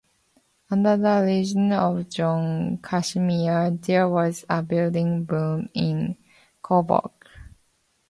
Under 0.71 0.97
the 0.97 1.21
reign 1.23 1.71
of 1.73 2.09
John 2.09 2.79
Casimir, 2.81 3.69
there 3.69 4.09
was 4.09 4.43
a 4.49 4.63
building 4.63 5.25
boom 5.25 5.69
in 5.75 6.17
Coburg. 6.63 7.11